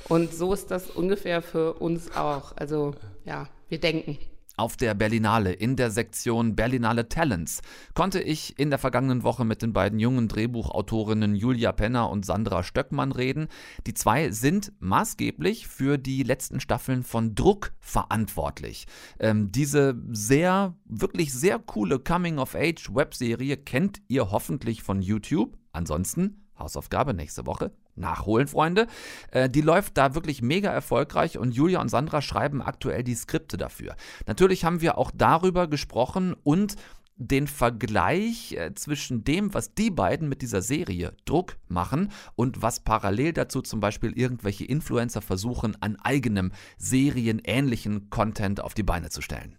[0.08, 2.56] Und so ist das ungefähr für uns auch.
[2.56, 4.16] Also ja, wir denken.
[4.58, 7.62] Auf der Berlinale in der Sektion Berlinale Talents
[7.94, 12.64] konnte ich in der vergangenen Woche mit den beiden jungen Drehbuchautorinnen Julia Penner und Sandra
[12.64, 13.46] Stöckmann reden.
[13.86, 18.86] Die zwei sind maßgeblich für die letzten Staffeln von Druck verantwortlich.
[19.20, 25.56] Ähm, diese sehr, wirklich sehr coole Coming-of-Age-Webserie kennt ihr hoffentlich von YouTube.
[25.70, 27.70] Ansonsten Hausaufgabe nächste Woche.
[27.98, 28.86] Nachholen, Freunde.
[29.30, 33.56] Äh, die läuft da wirklich mega erfolgreich und Julia und Sandra schreiben aktuell die Skripte
[33.56, 33.96] dafür.
[34.26, 36.76] Natürlich haben wir auch darüber gesprochen und
[37.18, 42.80] den Vergleich äh, zwischen dem, was die beiden mit dieser Serie Druck machen und was
[42.80, 49.20] parallel dazu zum Beispiel irgendwelche Influencer versuchen, an eigenem serienähnlichen Content auf die Beine zu
[49.20, 49.57] stellen.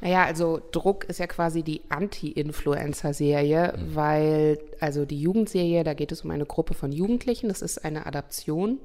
[0.00, 3.94] Naja, also Druck ist ja quasi die Anti-Influencer-Serie, mhm.
[3.94, 8.06] weil also die Jugendserie, da geht es um eine Gruppe von Jugendlichen, das ist eine
[8.06, 8.78] Adaption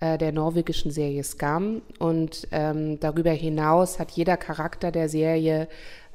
[0.00, 5.68] äh, der norwegischen Serie Scam und ähm, darüber hinaus hat jeder Charakter der Serie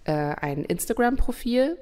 [0.06, 1.78] äh, ein Instagram-Profil.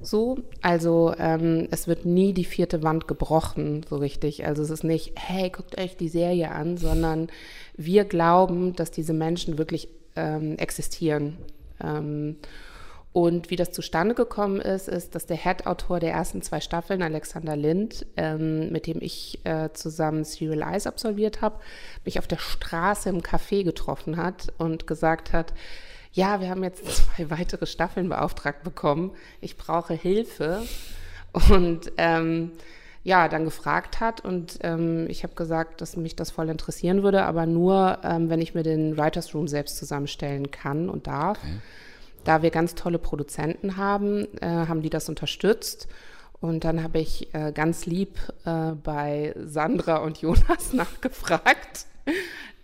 [0.00, 4.46] So, also ähm, es wird nie die vierte Wand gebrochen, so richtig.
[4.46, 7.28] Also es ist nicht, hey, guckt euch die Serie an, sondern
[7.76, 11.36] wir glauben, dass diese Menschen wirklich ähm, existieren
[13.12, 17.56] und wie das zustande gekommen ist, ist, dass der Head-Autor der ersten zwei Staffeln, Alexander
[17.56, 21.58] Lind, ähm, mit dem ich äh, zusammen Serial Eyes absolviert habe,
[22.04, 25.52] mich auf der Straße im Café getroffen hat und gesagt hat,
[26.12, 30.62] ja, wir haben jetzt zwei weitere Staffeln beauftragt bekommen, ich brauche Hilfe.
[31.50, 32.52] Und ähm,
[33.08, 37.22] ja, dann gefragt hat und ähm, ich habe gesagt, dass mich das voll interessieren würde,
[37.22, 41.38] aber nur, ähm, wenn ich mir den Writers Room selbst zusammenstellen kann und darf.
[41.38, 41.58] Okay.
[42.24, 45.88] Da wir ganz tolle Produzenten haben, äh, haben die das unterstützt.
[46.40, 51.86] Und dann habe ich äh, ganz lieb äh, bei Sandra und Jonas nachgefragt.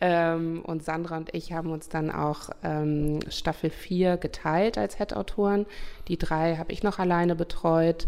[0.03, 5.65] ähm, und Sandra und ich haben uns dann auch ähm, Staffel 4 geteilt als Head-Autoren.
[6.09, 8.07] Die drei habe ich noch alleine betreut.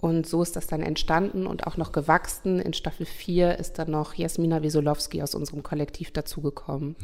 [0.00, 2.60] Und so ist das dann entstanden und auch noch gewachsen.
[2.60, 6.94] In Staffel 4 ist dann noch Jasmina Wesolowski aus unserem Kollektiv dazugekommen.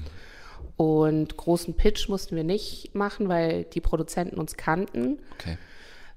[0.77, 5.19] Und großen Pitch mussten wir nicht machen, weil die Produzenten uns kannten.
[5.39, 5.59] Okay.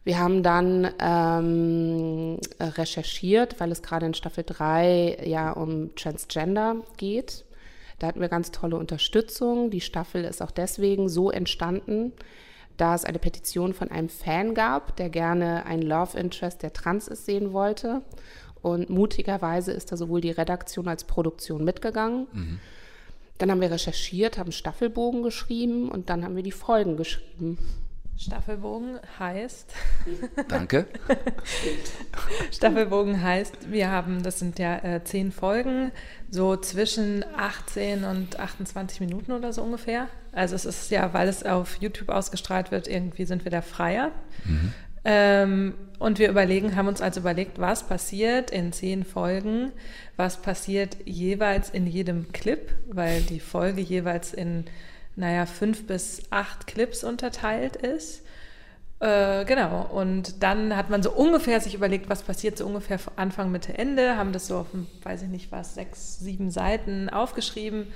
[0.03, 7.43] Wir haben dann ähm, recherchiert, weil es gerade in Staffel 3 ja um Transgender geht.
[7.99, 9.69] Da hatten wir ganz tolle Unterstützung.
[9.69, 12.13] Die Staffel ist auch deswegen so entstanden,
[12.77, 17.07] da es eine Petition von einem Fan gab, der gerne einen Love Interest, der trans
[17.07, 18.03] ist, sehen wollte.
[18.61, 22.27] Und mutigerweise ist da sowohl die Redaktion als Produktion mitgegangen.
[22.31, 22.59] Mhm.
[23.37, 27.57] Dann haben wir recherchiert, haben Staffelbogen geschrieben und dann haben wir die Folgen geschrieben.
[28.17, 29.73] Staffelbogen heißt.
[30.47, 30.87] Danke.
[32.51, 35.91] Staffelbogen heißt, wir haben, das sind ja äh, zehn Folgen,
[36.29, 40.07] so zwischen 18 und 28 Minuten oder so ungefähr.
[40.31, 44.11] Also es ist ja, weil es auf YouTube ausgestrahlt wird, irgendwie sind wir da freier.
[44.45, 44.73] Mhm.
[45.05, 49.71] Ähm, und wir überlegen, haben uns also überlegt, was passiert in zehn Folgen,
[50.15, 54.65] was passiert jeweils in jedem Clip, weil die Folge jeweils in
[55.17, 58.23] naja, fünf bis acht Clips unterteilt ist.
[58.99, 63.51] Äh, genau, und dann hat man so ungefähr sich überlegt, was passiert so ungefähr Anfang,
[63.51, 64.67] Mitte, Ende, haben das so auf,
[65.03, 67.87] weiß ich nicht was, sechs, sieben Seiten aufgeschrieben.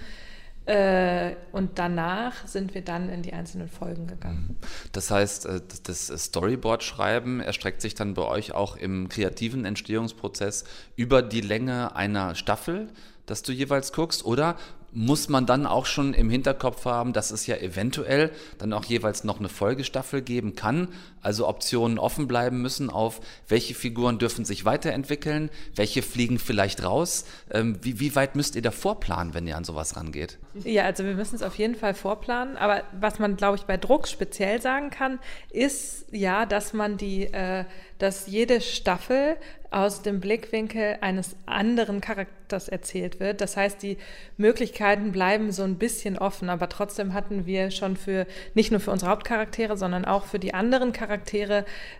[0.65, 4.57] Äh, und danach sind wir dann in die einzelnen Folgen gegangen.
[4.91, 11.23] Das heißt, äh, das Storyboard-Schreiben erstreckt sich dann bei euch auch im kreativen Entstehungsprozess über
[11.23, 12.89] die Länge einer Staffel,
[13.25, 14.55] dass du jeweils guckst, oder
[14.93, 19.23] muss man dann auch schon im Hinterkopf haben, dass es ja eventuell dann auch jeweils
[19.23, 20.89] noch eine Folgestaffel geben kann.
[21.21, 27.25] Also Optionen offen bleiben müssen auf, welche Figuren dürfen sich weiterentwickeln, welche fliegen vielleicht raus.
[27.51, 30.39] Ähm, wie, wie weit müsst ihr da vorplanen, wenn ihr an sowas rangeht?
[30.63, 32.57] Ja, also wir müssen es auf jeden Fall vorplanen.
[32.57, 35.19] Aber was man, glaube ich, bei Druck speziell sagen kann,
[35.51, 37.65] ist ja, dass man die, äh,
[37.99, 39.37] dass jede Staffel
[39.69, 43.39] aus dem Blickwinkel eines anderen Charakters erzählt wird.
[43.39, 43.97] Das heißt, die
[44.35, 48.91] Möglichkeiten bleiben so ein bisschen offen, aber trotzdem hatten wir schon für, nicht nur für
[48.91, 51.10] unsere Hauptcharaktere, sondern auch für die anderen Charaktere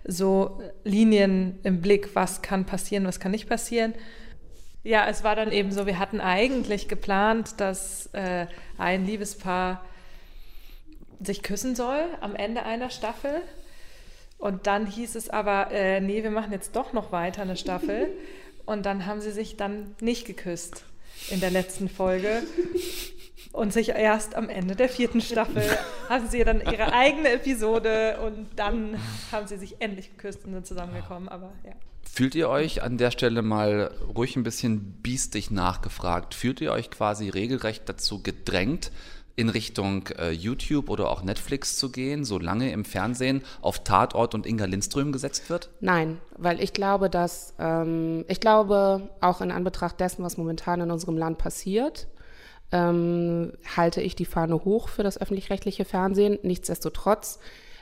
[0.04, 3.94] so Linien im Blick, was kann passieren, was kann nicht passieren.
[4.84, 8.48] Ja, es war dann eben so, wir hatten eigentlich geplant, dass äh,
[8.78, 9.86] ein Liebespaar
[11.20, 13.42] sich küssen soll am Ende einer Staffel.
[14.40, 18.10] Und dann hieß es aber, äh, nee, wir machen jetzt doch noch weiter eine Staffel.
[18.66, 20.84] Und dann haben sie sich dann nicht geküsst
[21.30, 22.42] in der letzten Folge.
[23.52, 25.64] Und sich erst am Ende der vierten Staffel
[26.10, 28.98] hatten sie dann ihre eigene Episode und dann
[29.32, 31.28] haben sie sich endlich geküsst und sind zusammengekommen.
[31.28, 31.74] Aber ja.
[32.14, 36.34] Fühlt ihr euch an der Stelle mal ruhig ein bisschen biestig nachgefragt?
[36.34, 38.92] Fühlt ihr euch quasi regelrecht dazu gedrängt,
[39.36, 44.46] in Richtung äh, YouTube oder auch Netflix zu gehen, solange im Fernsehen auf Tatort und
[44.46, 45.70] Inga Lindström gesetzt wird?
[45.80, 50.92] Nein, weil ich glaube, dass ähm, ich glaube auch in Anbetracht dessen, was momentan in
[50.92, 52.08] unserem Land passiert,
[52.72, 56.40] ähm, halte ich die Fahne hoch für das öffentlich-rechtliche Fernsehen.
[56.44, 57.40] Nichtsdestotrotz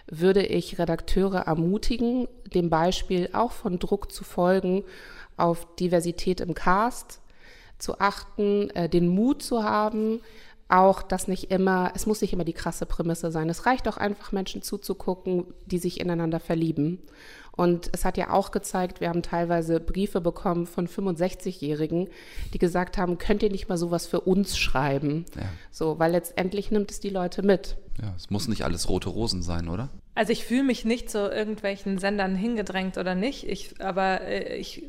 [0.08, 4.84] würde ich Redakteure ermutigen, dem Beispiel auch von Druck zu folgen,
[5.38, 7.22] auf Diversität im Cast
[7.78, 10.22] zu achten, äh, den Mut zu haben,
[10.68, 13.50] auch, dass nicht immer, es muss nicht immer die krasse Prämisse sein.
[13.50, 17.00] Es reicht auch einfach, Menschen zuzugucken, die sich ineinander verlieben.
[17.60, 22.08] Und es hat ja auch gezeigt, wir haben teilweise Briefe bekommen von 65-Jährigen,
[22.54, 25.26] die gesagt haben, könnt ihr nicht mal sowas für uns schreiben?
[25.36, 25.42] Ja.
[25.70, 27.76] So, weil letztendlich nimmt es die Leute mit.
[28.02, 29.90] Ja, es muss nicht alles rote Rosen sein, oder?
[30.16, 33.46] Also ich fühle mich nicht zu irgendwelchen Sendern hingedrängt oder nicht.
[33.46, 34.86] Ich, aber äh, ich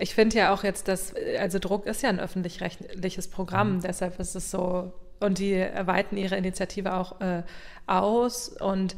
[0.00, 3.80] ich finde ja auch jetzt, dass, also Druck ist ja ein öffentlich-rechtliches Programm, mhm.
[3.82, 7.44] deshalb ist es so, und die erweitern ihre Initiative auch äh,
[7.86, 8.48] aus.
[8.48, 8.96] Und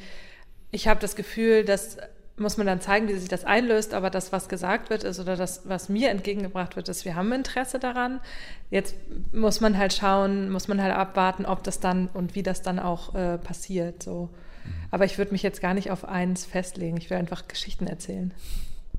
[0.71, 1.99] ich habe das Gefühl, dass
[2.41, 5.37] muss man dann zeigen, wie sich das einlöst, aber das, was gesagt wird, ist oder
[5.37, 8.21] das, was mir entgegengebracht wird, ist, wir haben Interesse daran.
[8.71, 8.95] Jetzt
[9.33, 12.79] muss man halt schauen, muss man halt abwarten, ob das dann und wie das dann
[12.79, 14.03] auch äh, passiert.
[14.03, 14.31] So.
[14.65, 14.71] Mhm.
[14.91, 16.97] Aber ich würde mich jetzt gar nicht auf eins festlegen.
[16.97, 18.33] Ich will einfach Geschichten erzählen.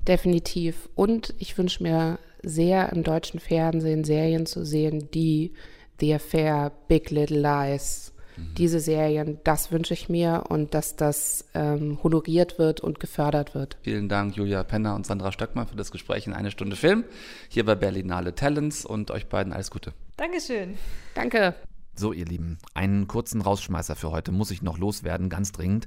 [0.06, 0.88] Definitiv.
[0.94, 5.52] Und ich wünsche mir sehr im deutschen Fernsehen Serien zu sehen, die
[6.00, 8.54] The Affair, Big Little Lies, mhm.
[8.56, 13.76] diese Serien, das wünsche ich mir und dass das ähm, honoriert wird und gefördert wird.
[13.82, 17.04] Vielen Dank, Julia Penner und Sandra Stöckmann, für das Gespräch in eine Stunde Film
[17.48, 19.92] hier bei Berlinale Talents und euch beiden alles Gute.
[20.16, 20.76] Dankeschön.
[21.14, 21.54] Danke.
[21.94, 25.86] So, ihr Lieben, einen kurzen Rausschmeißer für heute muss ich noch loswerden, ganz dringend.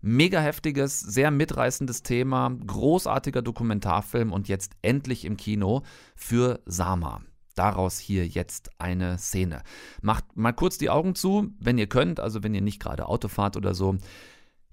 [0.00, 5.82] Mega heftiges, sehr mitreißendes Thema, großartiger Dokumentarfilm und jetzt endlich im Kino
[6.14, 7.22] für Sama.
[7.55, 9.63] Daraus hier jetzt eine Szene.
[10.01, 13.27] Macht mal kurz die Augen zu, wenn ihr könnt, also wenn ihr nicht gerade Auto
[13.27, 13.97] fahrt oder so.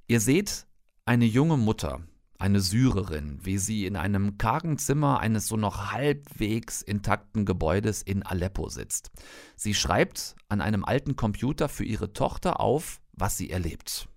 [0.07, 0.67] Ihr seht
[1.05, 2.01] eine junge Mutter,
[2.39, 8.23] eine Syrerin, wie sie in einem kargen Zimmer eines so noch halbwegs intakten Gebäudes in
[8.23, 9.11] Aleppo sitzt.
[9.57, 14.09] Sie schreibt an einem alten Computer für ihre Tochter auf, was sie erlebt.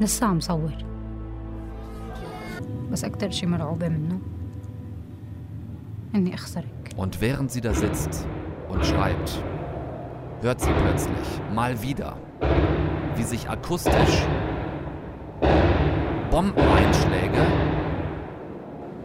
[0.00, 0.72] لسه مصور
[2.92, 4.20] بس أكتر شي مرعوبة منه
[6.14, 8.27] إني أخسرك und während sie da sitzt
[8.69, 9.43] und schreibt,
[10.41, 12.17] hört sie plötzlich mal wieder,
[13.15, 14.25] wie sich akustisch
[16.31, 17.45] Bombeneinschläge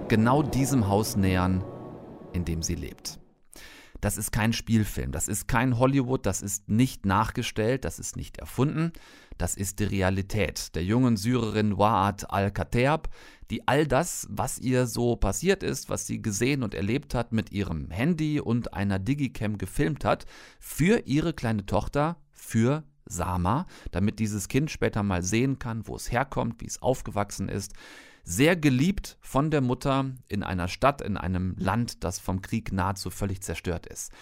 [0.08, 1.64] genau diesem Haus nähern,
[2.32, 3.18] in dem sie lebt.
[4.00, 8.38] Das ist kein Spielfilm, das ist kein Hollywood, das ist nicht nachgestellt, das ist nicht
[8.38, 8.92] erfunden,
[9.36, 13.08] das ist die Realität der jungen Syrerin Waad al-Kateab,
[13.50, 17.52] die all das, was ihr so passiert ist, was sie gesehen und erlebt hat, mit
[17.52, 20.26] ihrem Handy und einer Digicam gefilmt hat,
[20.58, 26.12] für ihre kleine Tochter, für Sama, damit dieses Kind später mal sehen kann, wo es
[26.12, 27.74] herkommt, wie es aufgewachsen ist
[28.22, 33.10] sehr geliebt von der Mutter in einer Stadt, in einem Land, das vom Krieg nahezu
[33.10, 34.12] völlig zerstört ist.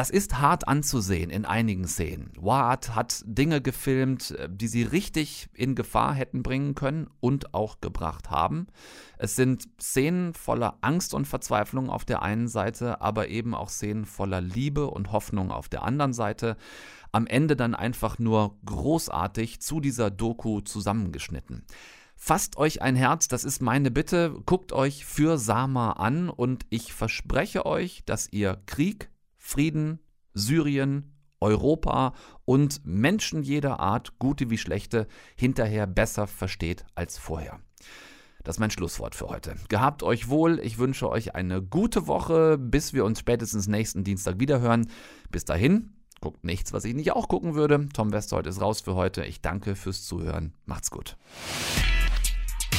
[0.00, 2.32] Das ist hart anzusehen in einigen Szenen.
[2.40, 8.30] Waad hat Dinge gefilmt, die sie richtig in Gefahr hätten bringen können und auch gebracht
[8.30, 8.68] haben.
[9.18, 14.06] Es sind Szenen voller Angst und Verzweiflung auf der einen Seite, aber eben auch Szenen
[14.06, 16.56] voller Liebe und Hoffnung auf der anderen Seite.
[17.12, 21.66] Am Ende dann einfach nur großartig zu dieser Doku zusammengeschnitten.
[22.16, 24.34] Fasst euch ein Herz, das ist meine Bitte.
[24.46, 29.10] Guckt euch für Sama an und ich verspreche euch, dass ihr Krieg,
[29.50, 29.98] Frieden,
[30.32, 37.58] Syrien, Europa und Menschen jeder Art, gute wie schlechte, hinterher besser versteht als vorher.
[38.44, 39.56] Das ist mein Schlusswort für heute.
[39.68, 40.60] Gehabt euch wohl.
[40.60, 44.88] Ich wünsche euch eine gute Woche, bis wir uns spätestens nächsten Dienstag wiederhören.
[45.30, 47.88] Bis dahin, guckt nichts, was ich nicht auch gucken würde.
[47.92, 49.24] Tom Westholt ist raus für heute.
[49.24, 50.54] Ich danke fürs Zuhören.
[50.64, 51.16] Macht's gut.